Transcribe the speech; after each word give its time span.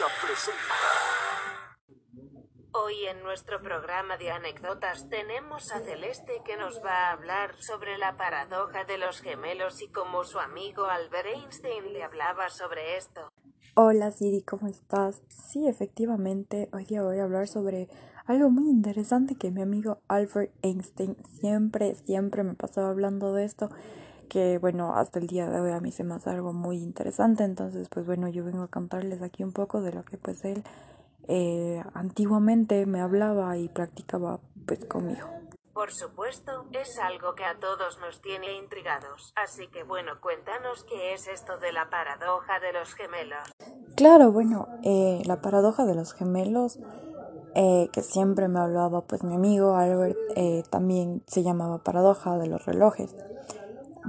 Presenta. 0.00 0.74
Hoy 2.72 3.04
en 3.06 3.22
nuestro 3.22 3.60
programa 3.60 4.16
de 4.16 4.30
anécdotas 4.30 5.10
tenemos 5.10 5.70
a 5.72 5.80
Celeste 5.80 6.40
que 6.42 6.56
nos 6.56 6.82
va 6.82 7.08
a 7.08 7.12
hablar 7.12 7.54
sobre 7.58 7.98
la 7.98 8.16
paradoja 8.16 8.84
de 8.84 8.96
los 8.96 9.20
gemelos 9.20 9.82
y 9.82 9.88
cómo 9.88 10.24
su 10.24 10.38
amigo 10.38 10.86
Albert 10.86 11.28
Einstein 11.34 11.92
le 11.92 12.02
hablaba 12.02 12.48
sobre 12.48 12.96
esto. 12.96 13.28
Hola 13.74 14.10
Siri, 14.10 14.42
¿cómo 14.42 14.68
estás? 14.68 15.20
Sí, 15.28 15.68
efectivamente, 15.68 16.70
hoy 16.72 16.86
día 16.86 17.02
voy 17.02 17.18
a 17.18 17.24
hablar 17.24 17.46
sobre 17.46 17.90
algo 18.24 18.48
muy 18.48 18.70
interesante 18.70 19.36
que 19.36 19.50
mi 19.50 19.60
amigo 19.60 20.00
Albert 20.08 20.54
Einstein 20.62 21.14
siempre, 21.40 21.94
siempre 21.94 22.42
me 22.42 22.54
pasaba 22.54 22.88
hablando 22.88 23.34
de 23.34 23.44
esto, 23.44 23.68
que 24.30 24.56
bueno, 24.58 24.94
hasta 24.94 25.18
el 25.18 25.26
día 25.26 25.50
de 25.50 25.60
hoy 25.60 25.72
a 25.72 25.80
mí 25.80 25.92
se 25.92 26.04
me 26.04 26.14
hace 26.14 26.30
algo 26.30 26.54
muy 26.54 26.78
interesante, 26.78 27.44
entonces 27.44 27.88
pues 27.90 28.06
bueno, 28.06 28.28
yo 28.28 28.44
vengo 28.44 28.62
a 28.62 28.68
contarles 28.68 29.20
aquí 29.20 29.44
un 29.44 29.52
poco 29.52 29.82
de 29.82 29.92
lo 29.92 30.04
que 30.04 30.16
pues 30.16 30.42
él 30.44 30.64
eh, 31.28 31.82
antiguamente 31.92 32.86
me 32.86 33.02
hablaba 33.02 33.58
y 33.58 33.68
practicaba 33.68 34.40
pues 34.66 34.84
conmigo. 34.86 35.28
Por 35.74 35.92
supuesto, 35.92 36.66
es 36.72 36.98
algo 36.98 37.34
que 37.34 37.44
a 37.44 37.58
todos 37.58 37.98
nos 38.00 38.20
tiene 38.20 38.56
intrigados. 38.58 39.32
Así 39.36 39.68
que 39.68 39.82
bueno, 39.82 40.20
cuéntanos 40.20 40.84
qué 40.84 41.14
es 41.14 41.26
esto 41.28 41.58
de 41.58 41.72
la 41.72 41.88
paradoja 41.90 42.60
de 42.60 42.72
los 42.72 42.94
gemelos. 42.94 43.52
Claro, 43.96 44.32
bueno, 44.32 44.68
eh, 44.82 45.22
la 45.26 45.40
paradoja 45.40 45.84
de 45.86 45.94
los 45.94 46.12
gemelos 46.12 46.78
eh, 47.54 47.88
que 47.92 48.02
siempre 48.02 48.46
me 48.46 48.60
hablaba 48.60 49.00
pues 49.00 49.24
mi 49.24 49.34
amigo 49.34 49.74
Albert 49.74 50.16
eh, 50.36 50.62
también 50.70 51.24
se 51.26 51.42
llamaba 51.42 51.78
paradoja 51.78 52.38
de 52.38 52.46
los 52.46 52.64
relojes. 52.64 53.16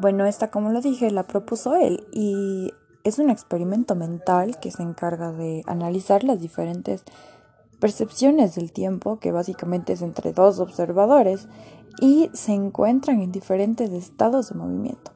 Bueno, 0.01 0.25
esta 0.25 0.49
como 0.49 0.71
lo 0.71 0.81
dije 0.81 1.11
la 1.11 1.27
propuso 1.27 1.75
él 1.75 2.07
y 2.11 2.73
es 3.03 3.19
un 3.19 3.29
experimento 3.29 3.93
mental 3.93 4.59
que 4.59 4.71
se 4.71 4.81
encarga 4.81 5.31
de 5.31 5.61
analizar 5.67 6.23
las 6.23 6.41
diferentes 6.41 7.03
percepciones 7.79 8.55
del 8.55 8.71
tiempo, 8.71 9.19
que 9.19 9.31
básicamente 9.31 9.93
es 9.93 10.01
entre 10.01 10.33
dos 10.33 10.59
observadores, 10.59 11.47
y 11.99 12.31
se 12.33 12.53
encuentran 12.53 13.21
en 13.21 13.31
diferentes 13.31 13.91
estados 13.91 14.49
de 14.49 14.55
movimiento. 14.55 15.11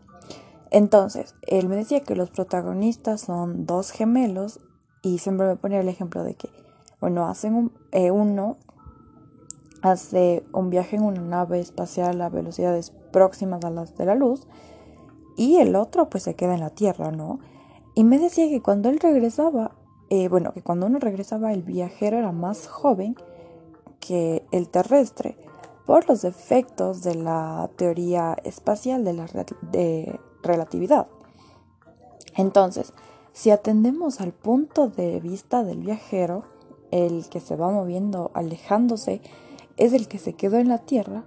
Entonces, 0.69 1.33
él 1.47 1.67
me 1.67 1.77
decía 1.77 2.01
que 2.01 2.15
los 2.15 2.29
protagonistas 2.29 3.21
son 3.21 3.65
dos 3.65 3.89
gemelos 3.89 4.59
y 5.01 5.17
siempre 5.17 5.47
me 5.47 5.55
ponía 5.55 5.79
el 5.79 5.89
ejemplo 5.89 6.23
de 6.23 6.35
que, 6.35 6.49
bueno, 7.01 7.27
hacen 7.27 7.55
un, 7.55 7.71
eh, 7.91 8.11
uno 8.11 8.57
hace 9.81 10.45
un 10.53 10.69
viaje 10.69 10.95
en 10.97 11.03
una 11.03 11.21
nave 11.21 11.59
espacial 11.59 12.21
a 12.21 12.29
velocidades 12.29 12.91
próximas 13.11 13.65
a 13.65 13.71
las 13.71 13.97
de 13.97 14.05
la 14.05 14.13
luz 14.13 14.47
y 15.35 15.57
el 15.57 15.75
otro 15.75 16.09
pues 16.09 16.23
se 16.23 16.35
queda 16.35 16.53
en 16.53 16.61
la 16.61 16.69
Tierra, 16.69 17.11
¿no? 17.11 17.39
Y 17.93 18.03
me 18.03 18.19
decía 18.19 18.49
que 18.49 18.61
cuando 18.61 18.89
él 18.89 18.99
regresaba, 18.99 19.71
eh, 20.09 20.27
bueno, 20.27 20.53
que 20.53 20.61
cuando 20.61 20.85
uno 20.85 20.99
regresaba 20.99 21.53
el 21.53 21.63
viajero 21.63 22.17
era 22.17 22.31
más 22.31 22.67
joven 22.67 23.15
que 23.99 24.45
el 24.51 24.69
terrestre 24.69 25.37
por 25.85 26.07
los 26.09 26.23
efectos 26.23 27.03
de 27.03 27.15
la 27.15 27.69
teoría 27.75 28.35
espacial 28.43 29.03
de 29.03 29.13
la 29.13 29.27
de 29.71 30.19
relatividad. 30.43 31.07
Entonces, 32.35 32.93
si 33.33 33.51
atendemos 33.51 34.21
al 34.21 34.33
punto 34.33 34.87
de 34.89 35.19
vista 35.19 35.63
del 35.63 35.79
viajero, 35.79 36.43
el 36.91 37.27
que 37.29 37.39
se 37.39 37.55
va 37.55 37.69
moviendo, 37.69 38.31
alejándose, 38.33 39.21
es 39.77 39.93
el 39.93 40.07
que 40.07 40.19
se 40.19 40.33
quedó 40.33 40.57
en 40.57 40.69
la 40.69 40.79
Tierra 40.79 41.23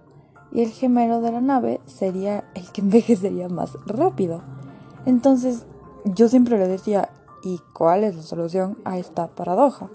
y 0.53 0.63
el 0.63 0.71
gemelo 0.71 1.21
de 1.21 1.33
la 1.33 1.41
nave 1.41 1.81
sería 1.87 2.51
el 2.55 2.71
que 2.73 2.81
envejecería 2.83 3.49
más 3.49 3.73
rápido. 3.87 4.43
Entonces, 5.07 5.67
yo 6.05 6.29
siempre 6.29 6.59
le 6.59 6.69
decía, 6.69 7.11
¿y 7.43 7.59
cuál 7.73 8.05
es 8.05 8.17
la 8.17 8.23
solución 8.23 8.79
a 8.85 8.99
esta 8.99 9.29
paradoja? 9.29 9.91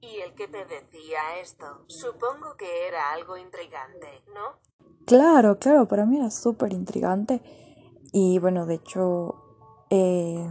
Y 0.00 0.20
el 0.20 0.34
que 0.34 0.48
te 0.48 0.64
decía 0.64 1.18
esto, 1.42 1.84
supongo 1.86 2.56
que 2.56 2.88
era 2.88 3.12
algo 3.12 3.36
intrigante, 3.36 4.22
¿no? 4.34 4.58
Claro, 5.06 5.58
claro, 5.58 5.86
para 5.86 6.06
mí 6.06 6.18
era 6.18 6.30
súper 6.30 6.72
intrigante. 6.72 7.42
Y 8.12 8.38
bueno, 8.38 8.66
de 8.66 8.74
hecho, 8.74 9.48
eh, 9.90 10.46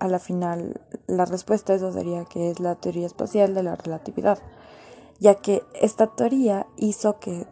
a 0.00 0.08
la 0.08 0.18
final, 0.18 0.80
la 1.06 1.24
respuesta 1.24 1.72
a 1.72 1.76
eso 1.76 1.92
sería 1.92 2.24
que 2.24 2.50
es 2.50 2.60
la 2.60 2.76
teoría 2.76 3.06
espacial 3.06 3.54
de 3.54 3.62
la 3.62 3.76
relatividad, 3.76 4.38
ya 5.20 5.36
que 5.36 5.62
esta 5.80 6.08
teoría 6.14 6.66
hizo 6.76 7.18
que 7.20 7.46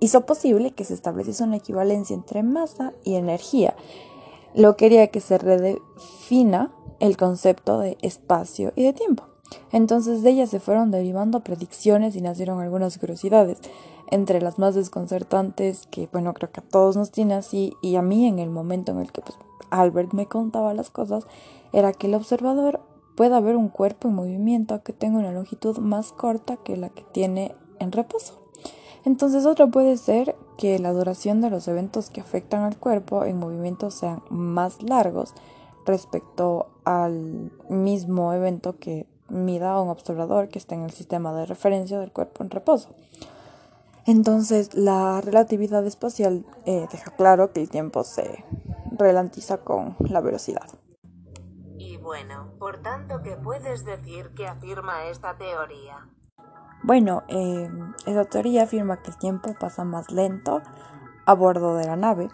hizo 0.00 0.26
posible 0.26 0.72
que 0.72 0.84
se 0.84 0.94
estableciese 0.94 1.44
una 1.44 1.56
equivalencia 1.56 2.14
entre 2.14 2.42
masa 2.42 2.92
y 3.04 3.14
energía 3.14 3.74
lo 4.54 4.76
quería 4.76 5.08
que 5.08 5.20
se 5.20 5.36
redefina 5.36 6.70
el 7.00 7.16
concepto 7.16 7.80
de 7.80 7.98
espacio 8.02 8.72
y 8.76 8.84
de 8.84 8.92
tiempo. 8.92 9.24
Entonces 9.72 10.22
de 10.22 10.30
ella 10.30 10.46
se 10.46 10.60
fueron 10.60 10.90
derivando 10.90 11.40
predicciones 11.40 12.16
y 12.16 12.20
nacieron 12.20 12.60
algunas 12.60 12.96
curiosidades, 12.96 13.58
entre 14.10 14.40
las 14.40 14.58
más 14.58 14.74
desconcertantes 14.74 15.86
que, 15.90 16.08
bueno, 16.12 16.34
creo 16.34 16.50
que 16.52 16.60
a 16.60 16.68
todos 16.68 16.96
nos 16.96 17.10
tiene 17.10 17.34
así 17.34 17.72
y 17.82 17.96
a 17.96 18.02
mí 18.02 18.26
en 18.26 18.38
el 18.38 18.50
momento 18.50 18.92
en 18.92 19.00
el 19.00 19.10
que 19.10 19.22
pues, 19.22 19.36
Albert 19.70 20.12
me 20.12 20.26
contaba 20.26 20.74
las 20.74 20.90
cosas, 20.90 21.26
era 21.72 21.92
que 21.92 22.06
el 22.06 22.14
observador 22.14 22.80
pueda 23.16 23.40
ver 23.40 23.56
un 23.56 23.68
cuerpo 23.68 24.08
en 24.08 24.14
movimiento 24.14 24.82
que 24.82 24.92
tenga 24.92 25.18
una 25.18 25.32
longitud 25.32 25.78
más 25.78 26.12
corta 26.12 26.56
que 26.56 26.76
la 26.76 26.90
que 26.90 27.02
tiene 27.02 27.54
en 27.80 27.92
reposo. 27.92 28.43
Entonces 29.04 29.44
otra 29.44 29.66
puede 29.66 29.96
ser 29.96 30.34
que 30.56 30.78
la 30.78 30.92
duración 30.92 31.40
de 31.40 31.50
los 31.50 31.68
eventos 31.68 32.10
que 32.10 32.20
afectan 32.20 32.62
al 32.62 32.78
cuerpo 32.78 33.24
en 33.24 33.38
movimiento 33.38 33.90
sean 33.90 34.22
más 34.30 34.82
largos 34.82 35.34
respecto 35.84 36.68
al 36.84 37.52
mismo 37.68 38.32
evento 38.32 38.78
que 38.78 39.06
mida 39.28 39.80
un 39.80 39.90
observador 39.90 40.48
que 40.48 40.58
está 40.58 40.74
en 40.74 40.82
el 40.82 40.92
sistema 40.92 41.34
de 41.34 41.46
referencia 41.46 41.98
del 41.98 42.12
cuerpo 42.12 42.42
en 42.42 42.50
reposo. 42.50 42.94
Entonces, 44.06 44.74
la 44.74 45.20
relatividad 45.22 45.84
espacial 45.86 46.44
eh, 46.66 46.86
deja 46.90 47.10
claro 47.12 47.52
que 47.52 47.62
el 47.62 47.70
tiempo 47.70 48.04
se 48.04 48.44
ralentiza 48.92 49.58
con 49.58 49.96
la 49.98 50.20
velocidad. 50.20 50.68
Y 51.78 51.96
bueno, 51.96 52.52
por 52.58 52.82
tanto, 52.82 53.22
¿qué 53.22 53.36
puedes 53.36 53.84
decir 53.84 54.34
que 54.34 54.46
afirma 54.46 55.06
esta 55.06 55.36
teoría? 55.38 56.06
Bueno, 56.84 57.22
eh, 57.28 57.70
esa 58.04 58.26
teoría 58.26 58.64
afirma 58.64 59.00
que 59.00 59.10
el 59.10 59.16
tiempo 59.16 59.54
pasa 59.58 59.84
más 59.84 60.10
lento 60.10 60.60
a 61.24 61.32
bordo 61.32 61.76
de 61.76 61.86
la 61.86 61.96
nave, 61.96 62.28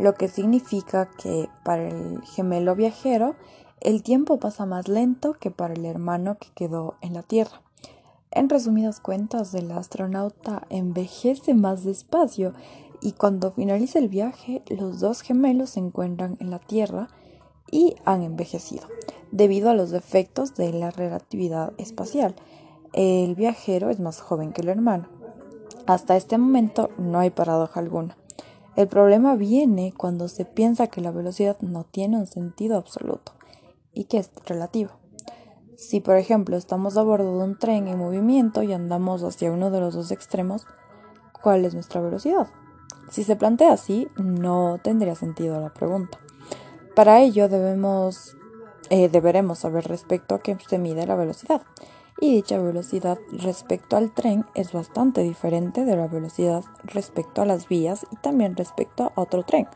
lo 0.00 0.14
que 0.14 0.26
significa 0.26 1.08
que 1.16 1.48
para 1.62 1.86
el 1.86 2.20
gemelo 2.22 2.74
viajero 2.74 3.36
el 3.80 4.02
tiempo 4.02 4.40
pasa 4.40 4.66
más 4.66 4.88
lento 4.88 5.34
que 5.34 5.52
para 5.52 5.74
el 5.74 5.84
hermano 5.84 6.38
que 6.38 6.48
quedó 6.56 6.96
en 7.02 7.14
la 7.14 7.22
Tierra. 7.22 7.62
En 8.32 8.48
resumidas 8.48 8.98
cuentas, 8.98 9.54
el 9.54 9.70
astronauta 9.70 10.66
envejece 10.70 11.54
más 11.54 11.84
despacio 11.84 12.52
y 13.00 13.12
cuando 13.12 13.52
finaliza 13.52 14.00
el 14.00 14.08
viaje, 14.08 14.64
los 14.76 14.98
dos 14.98 15.20
gemelos 15.20 15.70
se 15.70 15.78
encuentran 15.78 16.36
en 16.40 16.50
la 16.50 16.58
Tierra 16.58 17.10
y 17.70 17.94
han 18.04 18.24
envejecido, 18.24 18.88
debido 19.30 19.70
a 19.70 19.74
los 19.74 19.92
efectos 19.92 20.56
de 20.56 20.72
la 20.72 20.90
relatividad 20.90 21.74
espacial 21.78 22.34
el 22.94 23.34
viajero 23.34 23.90
es 23.90 23.98
más 23.98 24.20
joven 24.20 24.52
que 24.52 24.62
el 24.62 24.68
hermano. 24.68 25.08
Hasta 25.86 26.16
este 26.16 26.38
momento 26.38 26.90
no 26.96 27.18
hay 27.18 27.30
paradoja 27.30 27.80
alguna. 27.80 28.16
El 28.76 28.88
problema 28.88 29.34
viene 29.34 29.92
cuando 29.96 30.28
se 30.28 30.44
piensa 30.44 30.86
que 30.86 31.00
la 31.00 31.10
velocidad 31.10 31.56
no 31.60 31.84
tiene 31.84 32.18
un 32.18 32.26
sentido 32.26 32.76
absoluto 32.76 33.32
y 33.92 34.04
que 34.04 34.18
es 34.18 34.30
relativa. 34.46 34.96
Si, 35.76 36.00
por 36.00 36.16
ejemplo, 36.16 36.56
estamos 36.56 36.96
a 36.96 37.02
bordo 37.02 37.38
de 37.38 37.44
un 37.44 37.58
tren 37.58 37.88
en 37.88 37.98
movimiento 37.98 38.62
y 38.62 38.72
andamos 38.72 39.22
hacia 39.22 39.52
uno 39.52 39.70
de 39.70 39.80
los 39.80 39.94
dos 39.94 40.10
extremos, 40.12 40.66
¿cuál 41.42 41.64
es 41.64 41.74
nuestra 41.74 42.00
velocidad? 42.00 42.46
Si 43.10 43.24
se 43.24 43.36
plantea 43.36 43.72
así, 43.72 44.08
no 44.16 44.78
tendría 44.82 45.14
sentido 45.14 45.60
la 45.60 45.74
pregunta. 45.74 46.18
Para 46.94 47.20
ello 47.20 47.48
debemos, 47.48 48.36
eh, 48.88 49.08
deberemos 49.08 49.58
saber 49.58 49.86
respecto 49.88 50.36
a 50.36 50.38
qué 50.38 50.56
se 50.68 50.78
mide 50.78 51.06
la 51.06 51.16
velocidad 51.16 51.62
y 52.24 52.36
dicha 52.36 52.56
velocidad 52.56 53.18
respecto 53.32 53.98
al 53.98 54.10
tren 54.10 54.46
es 54.54 54.72
bastante 54.72 55.20
diferente 55.20 55.84
de 55.84 55.94
la 55.94 56.06
velocidad 56.06 56.64
respecto 56.82 57.42
a 57.42 57.44
las 57.44 57.68
vías 57.68 58.06
y 58.10 58.16
también 58.16 58.56
respecto 58.56 59.12
a 59.14 59.20
otro 59.20 59.42
tren. 59.42 59.68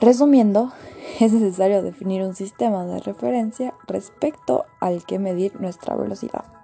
Resumiendo, 0.00 0.72
es 1.20 1.32
necesario 1.32 1.80
definir 1.80 2.22
un 2.22 2.34
sistema 2.34 2.84
de 2.86 2.98
referencia 2.98 3.72
respecto 3.86 4.64
al 4.80 5.04
que 5.04 5.20
medir 5.20 5.60
nuestra 5.60 5.94
velocidad. 5.94 6.57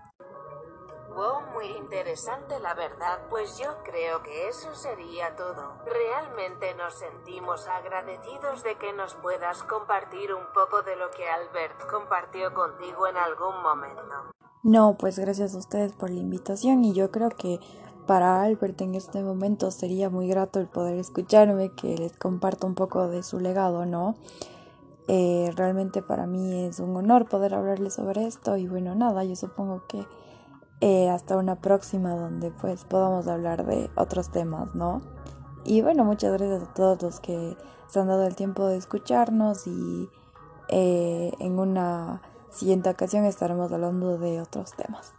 Interesante 1.95 2.59
la 2.59 2.75
verdad, 2.75 3.21
pues 3.31 3.57
yo 3.57 3.69
creo 3.85 4.21
que 4.25 4.49
eso 4.49 4.75
sería 4.75 5.37
todo. 5.37 5.75
Realmente 5.87 6.75
nos 6.75 6.93
sentimos 6.95 7.69
agradecidos 7.69 8.65
de 8.65 8.75
que 8.79 8.93
nos 8.95 9.15
puedas 9.15 9.63
compartir 9.63 10.35
un 10.35 10.43
poco 10.53 10.83
de 10.83 10.97
lo 10.97 11.09
que 11.13 11.29
Albert 11.29 11.89
compartió 11.89 12.53
contigo 12.53 13.07
en 13.07 13.17
algún 13.17 13.63
momento. 13.63 14.03
No, 14.65 14.97
pues 14.99 15.21
gracias 15.21 15.55
a 15.55 15.59
ustedes 15.59 15.93
por 15.93 16.11
la 16.11 16.19
invitación 16.19 16.83
y 16.83 16.95
yo 16.95 17.13
creo 17.13 17.31
que 17.31 17.61
para 18.09 18.43
Albert 18.43 18.81
en 18.81 18.97
este 18.97 19.23
momento 19.23 19.71
sería 19.71 20.11
muy 20.11 20.27
grato 20.27 20.59
el 20.59 20.67
poder 20.67 20.99
escucharme, 20.99 21.77
que 21.77 21.97
les 21.97 22.17
comparto 22.17 22.67
un 22.67 22.75
poco 22.75 23.07
de 23.07 23.23
su 23.23 23.39
legado, 23.39 23.87
¿no? 23.87 24.17
Eh, 25.07 25.53
realmente 25.55 26.03
para 26.03 26.27
mí 26.27 26.65
es 26.65 26.81
un 26.81 26.97
honor 26.97 27.29
poder 27.29 27.55
hablarles 27.55 27.95
sobre 27.95 28.27
esto 28.27 28.57
y 28.57 28.67
bueno, 28.67 28.97
nada, 28.97 29.23
yo 29.23 29.37
supongo 29.37 29.87
que 29.87 30.05
eh, 30.87 31.09
hasta 31.09 31.39
una 31.39 31.55
próxima 31.55 32.15
donde 32.15 32.51
pues 32.51 32.85
podamos 32.85 33.27
hablar 33.27 33.65
de 33.65 33.89
otros 33.97 34.29
temas, 34.29 34.75
¿no? 34.75 35.01
Y 35.65 35.81
bueno, 35.81 36.05
muchas 36.05 36.35
gracias 36.35 36.63
a 36.63 36.75
todos 36.75 37.01
los 37.01 37.21
que 37.21 37.57
se 37.87 38.01
han 38.01 38.09
dado 38.09 38.27
el 38.27 38.37
tiempo 38.37 38.67
de 38.67 38.77
escucharnos 38.77 39.67
y 39.67 40.11
eh, 40.69 41.33
en 41.39 41.59
una 41.59 42.21
siguiente 42.51 42.91
ocasión 42.91 43.25
estaremos 43.25 43.73
hablando 43.73 44.19
de 44.19 44.43
otros 44.43 44.75
temas. 44.75 45.15